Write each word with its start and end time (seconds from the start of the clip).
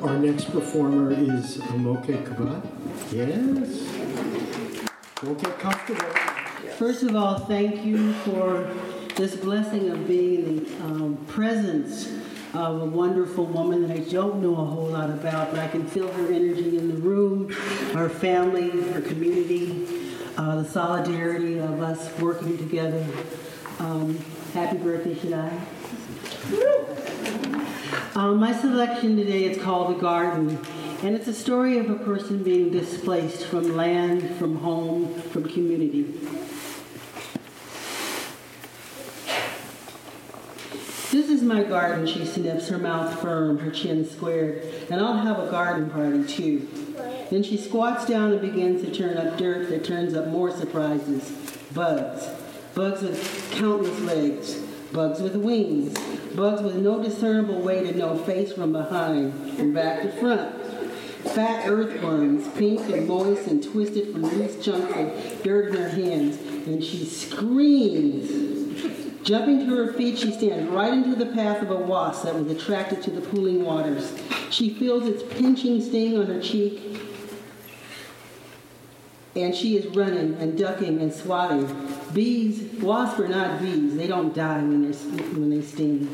Our 0.00 0.18
next 0.18 0.50
performer 0.50 1.12
is 1.12 1.58
Moke 1.70 2.06
Kabat. 2.06 2.66
Yes. 3.12 3.92
Get 5.22 5.58
comfortable. 5.58 6.08
First 6.78 7.02
of 7.02 7.14
all, 7.14 7.38
thank 7.38 7.84
you 7.84 8.12
for 8.14 8.68
this 9.16 9.36
blessing 9.36 9.90
of 9.90 10.06
being 10.06 10.44
in 10.44 10.64
the 10.64 10.84
um, 10.84 11.16
presence 11.28 12.10
of 12.54 12.82
a 12.82 12.84
wonderful 12.84 13.46
woman 13.46 13.86
that 13.86 13.96
I 13.96 14.00
don't 14.00 14.42
know 14.42 14.52
a 14.52 14.64
whole 14.64 14.88
lot 14.88 15.10
about, 15.10 15.50
but 15.50 15.60
I 15.60 15.68
can 15.68 15.86
feel 15.86 16.10
her 16.12 16.26
energy 16.26 16.78
in 16.78 16.88
the 16.88 16.96
room, 16.96 17.50
her 17.92 18.08
family, 18.08 18.70
her 18.92 19.00
community, 19.00 19.86
uh, 20.36 20.62
the 20.62 20.68
solidarity 20.68 21.58
of 21.58 21.82
us 21.82 22.18
working 22.18 22.58
together. 22.58 23.06
Um, 23.78 24.18
happy 24.52 24.76
birthday, 24.76 25.14
Shadai. 25.14 25.50
Um, 28.14 28.38
my 28.38 28.52
selection 28.52 29.16
today 29.16 29.44
is 29.44 29.62
called 29.62 29.96
The 29.96 30.00
Garden, 30.00 30.58
and 31.02 31.16
it's 31.16 31.26
a 31.26 31.32
story 31.32 31.78
of 31.78 31.88
a 31.88 31.94
person 31.94 32.42
being 32.42 32.70
displaced 32.70 33.46
from 33.46 33.74
land, 33.76 34.36
from 34.36 34.56
home, 34.56 35.14
from 35.14 35.44
community. 35.44 36.02
This 41.10 41.30
is 41.30 41.42
my 41.42 41.62
garden, 41.62 42.06
she 42.06 42.26
sniffs, 42.26 42.68
her 42.68 42.78
mouth 42.78 43.20
firm, 43.20 43.58
her 43.58 43.70
chin 43.70 44.08
squared, 44.08 44.62
and 44.90 45.00
I'll 45.00 45.16
have 45.16 45.38
a 45.38 45.50
garden 45.50 45.88
party 45.90 46.24
too. 46.24 46.68
Then 47.30 47.42
she 47.42 47.56
squats 47.56 48.04
down 48.04 48.32
and 48.32 48.40
begins 48.40 48.82
to 48.82 48.92
turn 48.92 49.16
up 49.16 49.38
dirt 49.38 49.70
that 49.70 49.84
turns 49.84 50.14
up 50.14 50.28
more 50.28 50.50
surprises. 50.50 51.30
Bugs. 51.74 52.41
Bugs 52.74 53.02
with 53.02 53.50
countless 53.52 54.00
legs. 54.00 54.54
Bugs 54.92 55.20
with 55.20 55.36
wings. 55.36 55.98
Bugs 56.34 56.62
with 56.62 56.76
no 56.76 57.02
discernible 57.02 57.60
way 57.60 57.82
to 57.84 57.96
know 57.96 58.16
face 58.16 58.52
from 58.52 58.72
behind 58.72 59.34
and 59.58 59.74
back 59.74 60.00
to 60.02 60.12
front. 60.12 60.58
Fat 61.34 61.68
earthworms, 61.68 62.48
pink 62.56 62.80
and 62.88 63.06
moist 63.06 63.46
and 63.46 63.62
twisted 63.62 64.12
from 64.12 64.22
loose 64.22 64.64
chunks 64.64 64.92
of 64.96 65.42
dirt 65.42 65.68
in 65.68 65.76
her 65.82 65.88
hands, 65.90 66.38
and 66.66 66.82
she 66.82 67.04
screams. 67.04 68.52
Jumping 69.22 69.60
to 69.60 69.76
her 69.76 69.92
feet, 69.92 70.18
she 70.18 70.32
stands 70.32 70.70
right 70.70 70.92
into 70.92 71.14
the 71.14 71.26
path 71.26 71.62
of 71.62 71.70
a 71.70 71.76
wasp 71.76 72.24
that 72.24 72.34
was 72.34 72.50
attracted 72.50 73.02
to 73.02 73.10
the 73.10 73.20
pooling 73.20 73.64
waters. 73.64 74.18
She 74.50 74.74
feels 74.74 75.06
its 75.06 75.22
pinching 75.34 75.80
sting 75.80 76.18
on 76.18 76.26
her 76.26 76.40
cheek, 76.40 77.00
and 79.36 79.54
she 79.54 79.76
is 79.76 79.86
running 79.94 80.34
and 80.36 80.58
ducking 80.58 81.00
and 81.00 81.12
swatting. 81.12 81.68
Bees, 82.12 82.62
wasps 82.80 83.20
are 83.20 83.28
not 83.28 83.60
bees. 83.60 83.96
They 83.96 84.06
don't 84.06 84.34
die 84.34 84.58
when, 84.58 84.90
they're, 84.90 85.00
when 85.34 85.50
they 85.50 85.62
sting. 85.62 86.08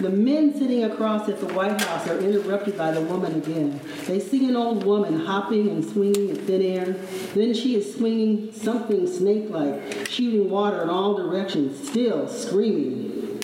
The 0.00 0.10
men 0.10 0.56
sitting 0.56 0.84
across 0.84 1.28
at 1.28 1.40
the 1.40 1.52
White 1.54 1.80
House 1.80 2.06
are 2.06 2.18
interrupted 2.18 2.78
by 2.78 2.92
the 2.92 3.00
woman 3.00 3.34
again. 3.34 3.80
They 4.06 4.20
see 4.20 4.48
an 4.48 4.54
old 4.54 4.84
woman 4.84 5.26
hopping 5.26 5.68
and 5.68 5.84
swinging 5.84 6.28
in 6.28 6.36
thin 6.36 6.62
air. 6.62 6.92
Then 7.34 7.52
she 7.52 7.74
is 7.74 7.96
swinging 7.96 8.52
something 8.52 9.08
snake 9.08 9.50
like, 9.50 10.06
shooting 10.08 10.50
water 10.50 10.82
in 10.82 10.90
all 10.90 11.16
directions, 11.16 11.88
still 11.88 12.28
screaming. 12.28 13.42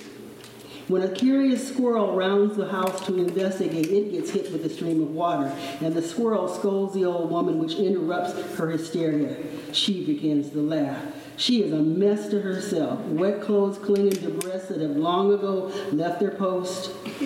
When 0.87 1.03
a 1.03 1.09
curious 1.09 1.67
squirrel 1.67 2.15
rounds 2.15 2.57
the 2.57 2.69
house 2.69 3.05
to 3.07 3.17
investigate, 3.17 3.87
it 3.87 4.13
gets 4.13 4.31
hit 4.31 4.53
with 4.53 4.65
a 4.67 4.71
stream 4.71 5.03
of 5.03 5.11
water, 5.11 5.51
and 5.81 5.95
the 5.95 6.03
squirrel 6.03 6.47
scolds 6.47 6.95
the 6.95 7.07
old 7.07 7.31
woman, 7.31 7.59
which 7.59 7.75
interrupts 7.75 8.35
her 8.57 8.71
hysteria. 8.71 9.35
She 9.73 10.05
begins 10.05 10.51
to 10.51 10.59
laugh. 10.59 11.24
She 11.37 11.63
is 11.63 11.73
a 11.73 11.83
mess 11.83 12.29
to 12.29 12.41
herself. 12.41 13.01
Wet 13.07 13.41
clothes 13.41 13.79
clinging 13.79 14.13
to 14.13 14.31
breasts 14.31 14.69
that 14.69 14.81
have 14.81 14.97
long 14.97 15.33
ago 15.33 15.73
left 15.93 16.21
their 16.21 16.31
post. 16.31 16.93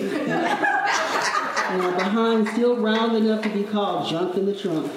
and 1.69 1.95
behind 1.97 2.47
still 2.49 2.77
round 2.77 3.15
enough 3.15 3.43
to 3.43 3.49
be 3.49 3.63
called 3.63 4.09
junk 4.09 4.35
in 4.35 4.45
the 4.45 4.55
trunk. 4.55 4.91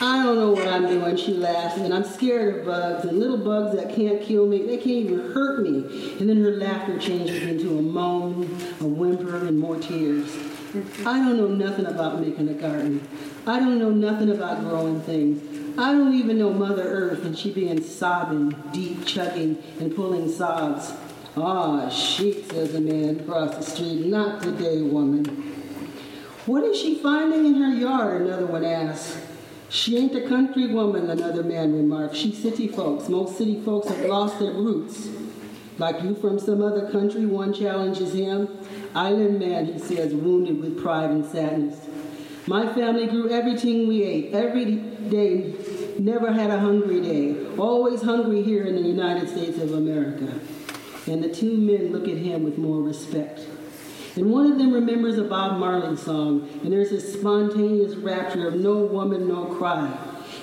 I 0.00 0.22
don't 0.22 0.36
know 0.36 0.52
what 0.52 0.66
I'm 0.66 0.86
doing, 0.86 1.16
she 1.16 1.34
laughs, 1.34 1.76
and 1.76 1.92
I'm 1.92 2.04
scared 2.04 2.60
of 2.60 2.64
bugs 2.66 3.04
and 3.04 3.18
little 3.18 3.36
bugs 3.36 3.76
that 3.76 3.94
can't 3.94 4.22
kill 4.22 4.46
me. 4.46 4.66
They 4.66 4.78
can't 4.78 4.88
even 4.88 5.32
hurt 5.32 5.62
me. 5.62 6.16
And 6.18 6.28
then 6.28 6.42
her 6.42 6.52
laughter 6.52 6.98
changes 6.98 7.42
into 7.42 7.78
a 7.78 7.82
moan, 7.82 8.44
a 8.80 8.86
whimper, 8.86 9.46
and 9.46 9.58
more 9.58 9.78
tears. 9.78 10.34
I 11.06 11.18
don't 11.18 11.36
know 11.36 11.48
nothing 11.48 11.84
about 11.84 12.20
making 12.20 12.48
a 12.48 12.54
garden. 12.54 13.06
I 13.46 13.58
don't 13.58 13.78
know 13.78 13.90
nothing 13.90 14.30
about 14.30 14.60
growing 14.60 15.02
things. 15.02 15.51
I 15.78 15.92
don't 15.92 16.12
even 16.14 16.38
know 16.38 16.52
Mother 16.52 16.82
Earth, 16.82 17.24
and 17.24 17.36
she 17.36 17.50
begins 17.50 17.92
sobbing, 17.92 18.54
deep 18.72 19.06
chugging, 19.06 19.62
and 19.80 19.94
pulling 19.94 20.30
sobs. 20.30 20.92
Ah, 21.34 21.88
sheep, 21.88 22.44
says 22.50 22.74
a 22.74 22.80
man 22.80 23.20
across 23.20 23.56
the 23.56 23.62
street. 23.62 24.06
Not 24.06 24.42
today, 24.42 24.82
woman. 24.82 25.24
What 26.44 26.64
is 26.64 26.78
she 26.78 26.96
finding 26.96 27.46
in 27.46 27.54
her 27.54 27.72
yard? 27.72 28.22
Another 28.22 28.46
one 28.46 28.64
asks. 28.64 29.18
She 29.70 29.96
ain't 29.96 30.14
a 30.14 30.28
country 30.28 30.66
woman, 30.66 31.08
another 31.08 31.42
man 31.42 31.72
remarks. 31.72 32.18
She's 32.18 32.42
city 32.42 32.68
folks. 32.68 33.08
Most 33.08 33.38
city 33.38 33.62
folks 33.62 33.88
have 33.88 34.04
lost 34.04 34.38
their 34.40 34.52
roots. 34.52 35.08
Like 35.78 36.02
you 36.02 36.14
from 36.14 36.38
some 36.38 36.60
other 36.60 36.90
country, 36.90 37.24
one 37.24 37.54
challenges 37.54 38.12
him. 38.12 38.48
Island 38.94 39.38
man, 39.38 39.64
he 39.64 39.78
says, 39.78 40.12
wounded 40.12 40.60
with 40.60 40.82
pride 40.82 41.10
and 41.10 41.24
sadness. 41.24 41.86
My 42.46 42.72
family 42.74 43.06
grew 43.06 43.30
everything 43.30 43.86
we 43.86 44.02
ate 44.02 44.34
every 44.34 44.74
day, 44.74 45.54
never 45.98 46.32
had 46.32 46.50
a 46.50 46.58
hungry 46.58 47.00
day. 47.00 47.46
Always 47.56 48.02
hungry 48.02 48.42
here 48.42 48.64
in 48.64 48.74
the 48.74 48.82
United 48.82 49.28
States 49.28 49.58
of 49.58 49.72
America. 49.74 50.40
And 51.06 51.22
the 51.22 51.32
two 51.32 51.56
men 51.56 51.92
look 51.92 52.08
at 52.08 52.16
him 52.16 52.42
with 52.42 52.58
more 52.58 52.82
respect. 52.82 53.46
And 54.16 54.30
one 54.30 54.50
of 54.50 54.58
them 54.58 54.72
remembers 54.72 55.18
a 55.18 55.24
Bob 55.24 55.58
Marley 55.58 55.96
song, 55.96 56.48
and 56.64 56.72
there's 56.72 56.90
this 56.90 57.12
spontaneous 57.12 57.94
rapture 57.94 58.48
of 58.48 58.56
no 58.56 58.74
woman, 58.78 59.28
no 59.28 59.46
cry. 59.46 59.96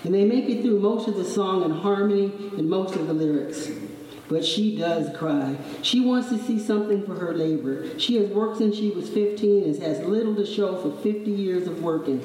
And 0.06 0.14
they 0.14 0.24
make 0.24 0.46
it 0.46 0.62
through 0.62 0.80
most 0.80 1.10
of 1.10 1.16
the 1.16 1.26
song 1.26 1.64
in 1.64 1.72
harmony 1.72 2.32
and 2.58 2.70
most 2.70 2.96
of 2.96 3.08
the 3.08 3.14
lyrics. 3.14 3.70
But 4.30 4.46
she 4.46 4.78
does 4.78 5.16
cry. 5.18 5.58
She 5.82 6.00
wants 6.00 6.30
to 6.30 6.38
see 6.38 6.60
something 6.60 7.04
for 7.04 7.16
her 7.16 7.34
labor. 7.34 8.00
She 8.00 8.16
has 8.18 8.30
worked 8.30 8.60
since 8.60 8.76
she 8.76 8.92
was 8.92 9.10
15 9.10 9.64
and 9.64 9.84
has 9.84 10.00
little 10.02 10.36
to 10.36 10.46
show 10.46 10.78
for 10.78 10.96
50 11.02 11.32
years 11.32 11.68
of 11.68 11.82
working. 11.82 12.24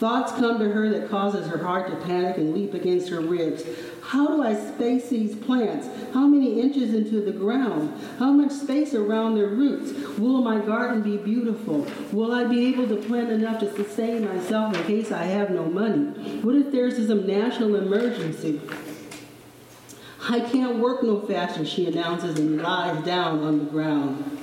Thoughts 0.00 0.32
come 0.32 0.58
to 0.60 0.70
her 0.70 0.88
that 0.88 1.10
causes 1.10 1.46
her 1.48 1.62
heart 1.62 1.90
to 1.90 2.06
panic 2.06 2.38
and 2.38 2.54
leap 2.54 2.72
against 2.72 3.10
her 3.10 3.20
ribs. 3.20 3.62
How 4.02 4.28
do 4.28 4.42
I 4.42 4.54
space 4.54 5.10
these 5.10 5.34
plants? 5.34 5.88
How 6.14 6.26
many 6.26 6.58
inches 6.58 6.94
into 6.94 7.20
the 7.20 7.32
ground? 7.32 8.00
How 8.18 8.32
much 8.32 8.50
space 8.50 8.94
around 8.94 9.34
their 9.34 9.48
roots? 9.48 9.92
Will 10.18 10.40
my 10.40 10.58
garden 10.58 11.02
be 11.02 11.18
beautiful? 11.18 11.86
Will 12.12 12.32
I 12.32 12.44
be 12.44 12.68
able 12.68 12.88
to 12.88 12.96
plant 12.96 13.28
enough 13.28 13.60
to 13.60 13.70
sustain 13.76 14.24
myself 14.24 14.74
in 14.74 14.84
case 14.84 15.12
I 15.12 15.24
have 15.24 15.50
no 15.50 15.66
money? 15.66 16.40
What 16.40 16.56
if 16.56 16.72
there's 16.72 16.96
some 17.06 17.26
national 17.26 17.76
emergency? 17.76 18.58
I 20.28 20.40
can't 20.40 20.78
work 20.78 21.02
no 21.02 21.20
faster, 21.20 21.64
she 21.64 21.86
announces 21.86 22.38
and 22.38 22.60
lies 22.60 23.04
down 23.04 23.42
on 23.42 23.58
the 23.58 23.64
ground. 23.64 24.38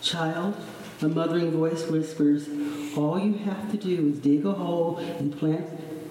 Child, 0.00 0.56
a 1.02 1.08
mothering 1.08 1.50
voice 1.52 1.86
whispers, 1.88 2.48
all 2.96 3.18
you 3.18 3.34
have 3.34 3.70
to 3.70 3.76
do 3.76 4.08
is 4.08 4.18
dig 4.18 4.46
a 4.46 4.52
hole 4.52 4.98
and 4.98 5.36
plant 5.38 5.66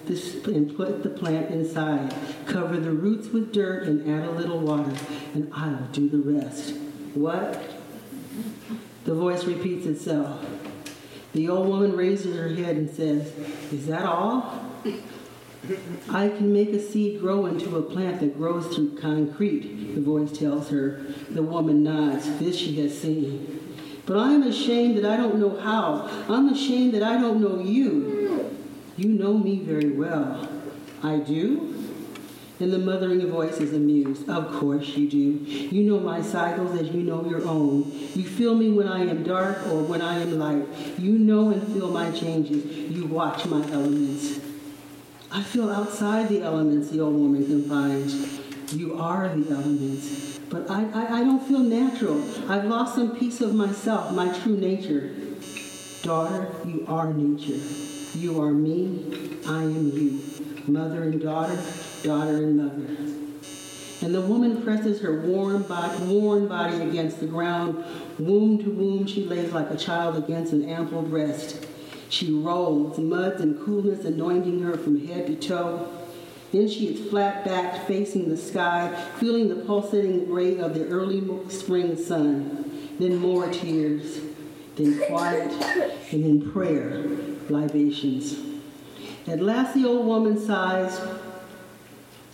this 0.06 0.34
and 0.46 0.76
put 0.76 1.02
the 1.02 1.08
plant 1.08 1.50
inside. 1.50 2.14
Cover 2.46 2.78
the 2.78 2.90
roots 2.90 3.28
with 3.28 3.52
dirt 3.52 3.84
and 3.84 4.08
add 4.08 4.28
a 4.28 4.30
little 4.30 4.60
water, 4.60 4.92
and 5.34 5.50
I'll 5.54 5.86
do 5.92 6.08
the 6.08 6.18
rest. 6.18 6.74
What? 7.14 7.62
The 9.04 9.14
voice 9.14 9.44
repeats 9.44 9.86
itself. 9.86 10.44
The 11.32 11.48
old 11.48 11.68
woman 11.68 11.96
raises 11.96 12.36
her 12.36 12.48
head 12.48 12.76
and 12.76 12.88
says, 12.88 13.32
Is 13.72 13.86
that 13.86 14.04
all? 14.04 14.70
I 16.10 16.28
can 16.28 16.52
make 16.52 16.70
a 16.70 16.80
seed 16.80 17.20
grow 17.20 17.46
into 17.46 17.76
a 17.76 17.82
plant 17.82 18.20
that 18.20 18.36
grows 18.36 18.74
through 18.74 18.98
concrete, 18.98 19.94
the 19.94 20.00
voice 20.00 20.36
tells 20.36 20.68
her. 20.70 21.00
The 21.30 21.42
woman 21.42 21.82
nods. 21.82 22.38
This 22.38 22.58
she 22.58 22.80
has 22.82 22.98
seen. 22.98 23.60
But 24.06 24.18
I 24.18 24.32
am 24.32 24.42
ashamed 24.42 24.98
that 24.98 25.10
I 25.10 25.16
don't 25.16 25.38
know 25.38 25.58
how. 25.58 26.08
I'm 26.28 26.50
ashamed 26.50 26.92
that 26.94 27.02
I 27.02 27.18
don't 27.18 27.40
know 27.40 27.60
you. 27.60 28.54
You 28.96 29.08
know 29.08 29.38
me 29.38 29.60
very 29.60 29.90
well. 29.90 30.48
I 31.02 31.16
do? 31.18 31.70
And 32.60 32.72
the 32.72 32.78
mothering 32.78 33.26
voice 33.30 33.56
is 33.56 33.72
amused. 33.72 34.28
Of 34.28 34.52
course 34.52 34.86
you 34.88 35.08
do. 35.08 35.18
You 35.18 35.82
know 35.90 35.98
my 35.98 36.22
cycles 36.22 36.78
as 36.78 36.88
you 36.90 37.02
know 37.02 37.26
your 37.26 37.46
own. 37.48 37.90
You 38.14 38.24
feel 38.24 38.54
me 38.54 38.70
when 38.70 38.86
I 38.86 39.00
am 39.00 39.24
dark 39.24 39.66
or 39.68 39.82
when 39.82 40.02
I 40.02 40.20
am 40.20 40.38
light. 40.38 40.66
You 40.98 41.18
know 41.18 41.50
and 41.50 41.66
feel 41.72 41.90
my 41.90 42.10
changes. 42.10 42.64
You 42.64 43.06
watch 43.06 43.46
my 43.46 43.66
elements. 43.72 44.43
I 45.36 45.42
feel 45.42 45.68
outside 45.68 46.28
the 46.28 46.42
elements, 46.42 46.90
the 46.90 47.00
old 47.00 47.14
woman 47.14 47.44
confides. 47.44 48.72
You 48.72 48.96
are 49.00 49.28
the 49.28 49.52
elements. 49.52 50.38
But 50.48 50.70
I, 50.70 50.84
I, 50.94 51.18
I 51.18 51.24
don't 51.24 51.44
feel 51.44 51.58
natural. 51.58 52.22
I've 52.48 52.66
lost 52.66 52.94
some 52.94 53.16
piece 53.16 53.40
of 53.40 53.52
myself, 53.52 54.12
my 54.12 54.32
true 54.38 54.56
nature. 54.56 55.10
Daughter, 56.02 56.54
you 56.64 56.84
are 56.86 57.12
nature. 57.12 57.60
You 58.16 58.40
are 58.40 58.52
me. 58.52 59.36
I 59.44 59.62
am 59.62 59.90
you. 59.90 60.22
Mother 60.68 61.02
and 61.02 61.20
daughter, 61.20 61.58
daughter 62.04 62.36
and 62.36 62.56
mother. 62.56 62.86
And 64.02 64.14
the 64.14 64.20
woman 64.20 64.62
presses 64.62 65.00
her 65.00 65.20
warm 65.22 65.64
body, 65.64 65.98
worn 66.04 66.46
body 66.46 66.80
against 66.80 67.18
the 67.18 67.26
ground. 67.26 67.84
Womb 68.20 68.62
to 68.62 68.70
womb, 68.70 69.08
she 69.08 69.24
lays 69.24 69.52
like 69.52 69.68
a 69.70 69.76
child 69.76 70.16
against 70.16 70.52
an 70.52 70.68
ample 70.68 71.02
breast. 71.02 71.66
She 72.14 72.30
rolls, 72.30 72.96
muds 72.96 73.40
and 73.40 73.60
coolness 73.64 74.04
anointing 74.04 74.62
her 74.62 74.76
from 74.76 75.04
head 75.04 75.26
to 75.26 75.34
toe. 75.34 75.88
Then 76.52 76.68
she 76.68 76.86
is 76.86 77.10
flat 77.10 77.44
backed, 77.44 77.88
facing 77.88 78.28
the 78.28 78.36
sky, 78.36 78.94
feeling 79.18 79.48
the 79.48 79.56
pulsating 79.56 80.30
ray 80.30 80.58
of 80.60 80.74
the 80.74 80.86
early 80.86 81.28
spring 81.48 81.96
sun. 81.96 82.92
Then 83.00 83.16
more 83.16 83.50
tears, 83.50 84.20
then 84.76 85.00
quiet, 85.08 85.50
and 86.12 86.24
then 86.24 86.52
prayer, 86.52 87.04
libations. 87.48 88.36
At 89.26 89.40
last, 89.40 89.74
the 89.74 89.84
old 89.84 90.06
woman 90.06 90.38
sighs, 90.38 91.00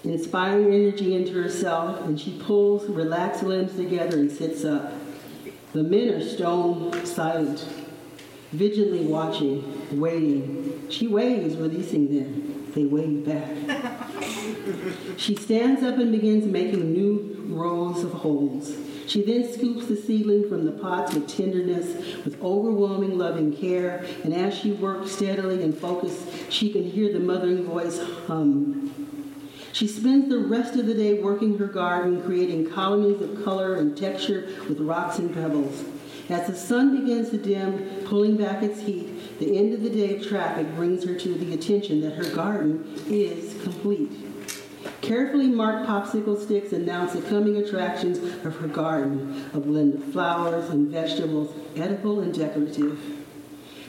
inspiring 0.04 0.74
energy 0.74 1.14
into 1.16 1.42
herself, 1.42 2.02
and 2.02 2.20
she 2.20 2.38
pulls 2.38 2.86
relaxed 2.86 3.44
limbs 3.44 3.74
together 3.76 4.18
and 4.18 4.30
sits 4.30 4.62
up. 4.62 4.92
The 5.72 5.82
men 5.82 6.10
are 6.10 6.22
stone 6.22 7.06
silent, 7.06 7.64
vigilantly 8.52 9.06
watching, 9.06 10.00
waiting. 10.00 10.86
She 10.90 11.06
waves, 11.06 11.56
releasing 11.56 12.08
them. 12.08 12.72
They 12.74 12.84
wave 12.84 13.26
back. 13.26 13.56
she 15.16 15.34
stands 15.34 15.82
up 15.82 15.98
and 15.98 16.12
begins 16.12 16.46
making 16.46 16.92
new 16.92 17.46
rows 17.48 18.04
of 18.04 18.12
holes. 18.12 18.76
She 19.06 19.24
then 19.24 19.52
scoops 19.52 19.86
the 19.86 19.96
seedling 19.96 20.48
from 20.48 20.64
the 20.64 20.72
pots 20.72 21.14
with 21.14 21.28
tenderness, 21.28 22.24
with 22.24 22.40
overwhelming 22.40 23.18
loving 23.18 23.56
care, 23.56 24.04
and 24.22 24.32
as 24.32 24.56
she 24.56 24.70
works 24.70 25.10
steadily 25.10 25.64
and 25.64 25.76
focused, 25.76 26.20
she 26.48 26.70
can 26.70 26.84
hear 26.84 27.12
the 27.12 27.18
mothering 27.18 27.64
voice 27.64 28.00
hum. 28.28 28.92
She 29.72 29.88
spends 29.88 30.28
the 30.28 30.38
rest 30.38 30.76
of 30.76 30.86
the 30.86 30.94
day 30.94 31.14
working 31.14 31.58
her 31.58 31.66
garden, 31.66 32.22
creating 32.22 32.70
colonies 32.70 33.20
of 33.20 33.44
color 33.44 33.76
and 33.76 33.96
texture 33.96 34.48
with 34.68 34.78
rocks 34.80 35.18
and 35.18 35.32
pebbles. 35.34 35.84
As 36.30 36.46
the 36.46 36.54
sun 36.54 37.00
begins 37.00 37.30
to 37.30 37.38
dim, 37.38 38.04
pulling 38.04 38.36
back 38.36 38.62
its 38.62 38.80
heat, 38.80 39.38
the 39.40 39.58
end 39.58 39.74
of 39.74 39.82
the 39.82 39.90
day 39.90 40.16
of 40.16 40.24
traffic 40.24 40.72
brings 40.76 41.02
her 41.04 41.14
to 41.16 41.34
the 41.34 41.54
attention 41.54 42.00
that 42.02 42.14
her 42.14 42.32
garden 42.32 42.84
is 43.08 43.60
complete. 43.64 44.12
Carefully 45.00 45.48
marked 45.48 45.88
popsicle 45.88 46.40
sticks 46.40 46.72
announce 46.72 47.14
the 47.14 47.22
coming 47.22 47.56
attractions 47.56 48.18
of 48.44 48.56
her 48.58 48.68
garden, 48.68 49.50
a 49.52 49.58
blend 49.58 49.94
of 49.94 50.04
flowers 50.12 50.70
and 50.70 50.88
vegetables, 50.88 51.52
edible 51.74 52.20
and 52.20 52.32
decorative. 52.32 53.00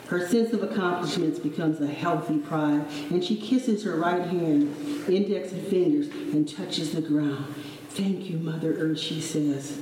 Her 0.08 0.28
sense 0.28 0.52
of 0.52 0.64
accomplishments 0.64 1.38
becomes 1.38 1.80
a 1.80 1.88
healthy 1.88 2.40
pride, 2.40 2.86
and 3.12 3.24
she 3.24 3.36
kisses 3.36 3.84
her 3.84 3.96
right 3.96 4.26
hand, 4.26 4.76
index 5.08 5.52
and 5.52 5.66
fingers, 5.68 6.08
and 6.08 6.50
touches 6.50 6.92
the 6.92 7.02
ground. 7.02 7.54
Thank 7.90 8.32
you, 8.32 8.40
Mother 8.40 8.74
Earth, 8.80 9.00
she 9.00 9.22
says. 9.22 9.80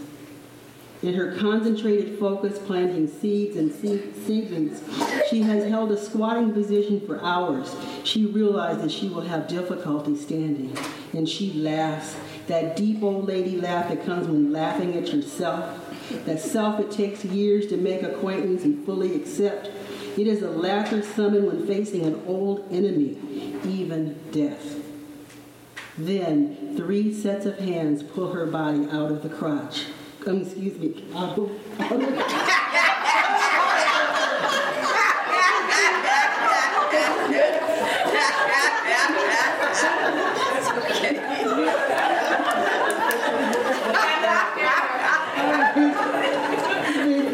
In 1.01 1.13
her 1.13 1.33
concentrated 1.37 2.19
focus, 2.19 2.59
planting 2.59 3.07
seeds 3.07 3.55
and 3.55 3.71
seedlings, 3.71 4.83
she 5.29 5.41
has 5.43 5.63
held 5.63 5.93
a 5.93 5.97
squatting 5.97 6.51
position 6.51 6.99
for 6.99 7.23
hours. 7.23 7.73
She 8.03 8.25
realizes 8.25 8.91
she 8.91 9.07
will 9.07 9.21
have 9.21 9.47
difficulty 9.47 10.17
standing, 10.17 10.77
and 11.13 11.27
she 11.27 11.53
laughs. 11.53 12.17
That 12.47 12.75
deep 12.75 13.01
old 13.01 13.27
lady 13.27 13.55
laugh 13.55 13.87
that 13.87 14.05
comes 14.05 14.27
when 14.27 14.51
laughing 14.51 14.97
at 14.97 15.13
yourself. 15.13 15.85
That 16.25 16.41
self 16.41 16.81
it 16.81 16.91
takes 16.91 17.23
years 17.23 17.67
to 17.67 17.77
make 17.77 18.03
acquaintance 18.03 18.65
and 18.65 18.85
fully 18.85 19.15
accept. 19.15 19.67
It 20.17 20.27
is 20.27 20.41
a 20.41 20.49
laughter 20.49 21.01
summoned 21.01 21.47
when 21.47 21.65
facing 21.65 22.03
an 22.03 22.21
old 22.27 22.67
enemy, 22.71 23.17
even 23.63 24.19
death. 24.31 24.83
Then 25.97 26.75
three 26.75 27.13
sets 27.13 27.45
of 27.45 27.59
hands 27.59 28.03
pull 28.03 28.33
her 28.33 28.45
body 28.45 28.85
out 28.91 29.11
of 29.11 29.23
the 29.23 29.29
crotch 29.29 29.85
um, 30.25 30.41
excuse 30.41 30.77
me, 30.77 30.89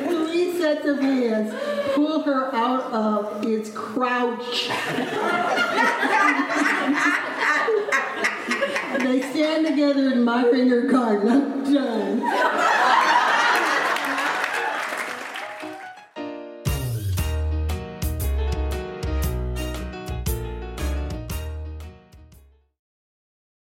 three 0.07 0.57
sets 0.59 0.85
of 0.85 0.99
hands 0.99 1.53
pull 1.93 2.21
her 2.21 2.53
out 2.53 2.83
of 2.93 3.45
its 3.45 3.69
crouch. 3.71 4.69
they 8.99 9.21
stand 9.21 9.65
together 9.67 10.11
admiring 10.11 10.69
her 10.69 10.81
garden. 10.81 11.29
I'm 11.29 11.73
done. 11.73 12.74